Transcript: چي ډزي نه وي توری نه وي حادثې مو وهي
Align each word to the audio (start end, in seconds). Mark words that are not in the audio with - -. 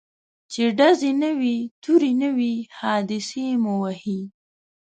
چي 0.51 0.63
ډزي 0.77 1.11
نه 1.21 1.29
وي 1.39 1.57
توری 1.83 2.11
نه 2.21 2.29
وي 2.37 2.53
حادثې 2.79 3.47
مو 3.63 3.73
وهي 3.81 4.19